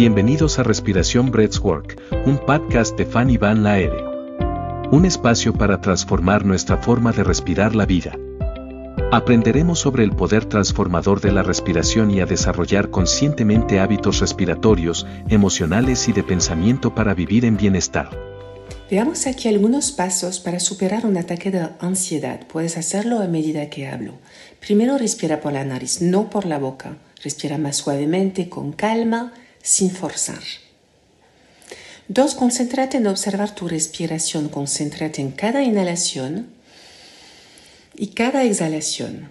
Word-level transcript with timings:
Bienvenidos 0.00 0.58
a 0.58 0.62
Respiración 0.62 1.30
Breathwork, 1.30 2.00
un 2.24 2.38
podcast 2.38 2.96
de 2.96 3.04
Fanny 3.04 3.36
Van 3.36 3.62
Laere. 3.62 4.02
Un 4.90 5.04
espacio 5.04 5.52
para 5.52 5.82
transformar 5.82 6.46
nuestra 6.46 6.78
forma 6.78 7.12
de 7.12 7.22
respirar 7.22 7.74
la 7.74 7.84
vida. 7.84 8.16
Aprenderemos 9.12 9.78
sobre 9.78 10.04
el 10.04 10.12
poder 10.12 10.46
transformador 10.46 11.20
de 11.20 11.32
la 11.32 11.42
respiración 11.42 12.10
y 12.10 12.20
a 12.20 12.24
desarrollar 12.24 12.88
conscientemente 12.88 13.78
hábitos 13.78 14.20
respiratorios, 14.20 15.06
emocionales 15.28 16.08
y 16.08 16.14
de 16.14 16.22
pensamiento 16.22 16.94
para 16.94 17.12
vivir 17.12 17.44
en 17.44 17.58
bienestar. 17.58 18.08
Veamos 18.90 19.26
aquí 19.26 19.48
algunos 19.50 19.92
pasos 19.92 20.40
para 20.40 20.60
superar 20.60 21.04
un 21.04 21.18
ataque 21.18 21.50
de 21.50 21.68
ansiedad. 21.78 22.40
Puedes 22.50 22.78
hacerlo 22.78 23.20
a 23.20 23.26
medida 23.26 23.68
que 23.68 23.86
hablo. 23.86 24.14
Primero 24.60 24.96
respira 24.96 25.42
por 25.42 25.52
la 25.52 25.66
nariz, 25.66 26.00
no 26.00 26.30
por 26.30 26.46
la 26.46 26.58
boca. 26.58 26.96
Respira 27.22 27.58
más 27.58 27.76
suavemente, 27.76 28.48
con 28.48 28.72
calma, 28.72 29.34
sin 29.62 29.90
forzar. 29.90 30.42
Dos, 32.08 32.34
concéntrate 32.34 32.96
en 32.96 33.06
observar 33.06 33.54
tu 33.54 33.68
respiración. 33.68 34.48
Concéntrate 34.48 35.20
en 35.20 35.30
cada 35.30 35.62
inhalación 35.62 36.48
y 37.94 38.08
cada 38.08 38.42
exhalación. 38.42 39.30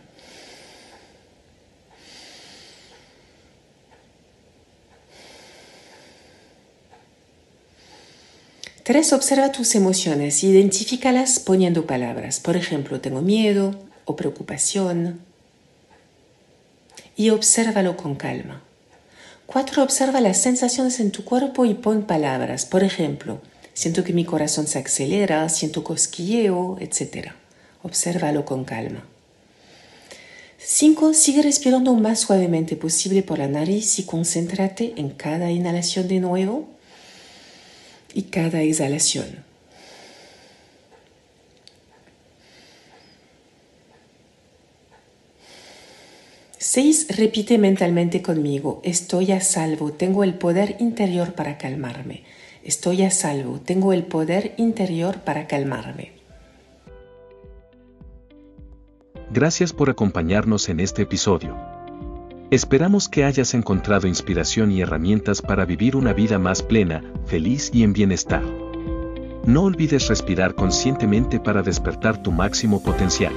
Tres, 8.84 9.14
observa 9.14 9.52
tus 9.52 9.76
emociones, 9.76 10.44
identifícalas 10.44 11.40
poniendo 11.40 11.86
palabras. 11.86 12.40
Por 12.40 12.56
ejemplo, 12.56 13.02
tengo 13.02 13.22
miedo 13.22 13.76
o 14.06 14.16
preocupación. 14.16 15.20
Y 17.16 17.30
obsérvalo 17.30 17.98
con 17.98 18.16
calma. 18.16 18.64
Cuatro, 19.52 19.82
observa 19.82 20.22
las 20.22 20.40
sensaciones 20.40 21.00
en 21.00 21.10
tu 21.10 21.26
cuerpo 21.26 21.66
y 21.66 21.74
pon 21.74 22.04
palabras. 22.04 22.68
Por 22.68 22.84
ejemplo, 22.84 23.42
siento 23.74 24.04
que 24.04 24.14
mi 24.14 24.24
corazón 24.24 24.68
se 24.68 24.78
acelera, 24.78 25.50
siento 25.50 25.84
cosquilleo, 25.84 26.78
etc. 26.80 27.32
Obsérvalo 27.82 28.46
con 28.46 28.64
calma. 28.64 29.04
Cinco, 30.60 31.16
Sigue 31.16 31.42
respirando 31.42 31.96
más 31.96 32.20
suavemente 32.20 32.76
posible 32.76 33.24
por 33.24 33.40
la 33.40 33.48
nariz 33.48 33.98
y 33.98 34.04
concéntrate 34.04 34.94
en 34.98 35.10
cada 35.10 35.50
inhalación 35.50 36.08
de 36.08 36.20
nuevo 36.20 36.68
y 38.14 38.24
cada 38.30 38.62
exhalación. 38.62 39.49
6. 46.62 47.16
Repite 47.18 47.58
mentalmente 47.58 48.22
conmigo, 48.22 48.82
estoy 48.84 49.32
a 49.32 49.40
salvo, 49.40 49.94
tengo 49.94 50.26
el 50.26 50.34
poder 50.34 50.76
interior 50.82 51.34
para 51.34 51.58
calmarme. 51.58 52.26
Estoy 52.66 53.04
a 53.04 53.12
salvo, 53.12 53.62
tengo 53.62 53.94
el 53.94 54.04
poder 54.04 54.56
interior 54.58 55.20
para 55.22 55.48
calmarme. 55.48 56.12
Gracias 59.32 59.72
por 59.72 59.90
acompañarnos 59.90 60.68
en 60.68 60.82
este 60.82 61.04
episodio. 61.04 61.56
Esperamos 62.52 63.08
que 63.08 63.24
hayas 63.24 63.54
encontrado 63.54 64.08
inspiración 64.08 64.74
y 64.74 64.82
herramientas 64.82 65.42
para 65.42 65.64
vivir 65.64 65.96
una 65.96 66.12
vida 66.12 66.40
más 66.40 66.62
plena, 66.62 67.10
feliz 67.26 67.72
y 67.74 67.84
en 67.84 67.94
bienestar. 67.94 68.44
No 69.46 69.64
olvides 69.64 70.10
respirar 70.10 70.56
conscientemente 70.56 71.40
para 71.40 71.62
despertar 71.62 72.22
tu 72.22 72.34
máximo 72.34 72.84
potencial. 72.84 73.32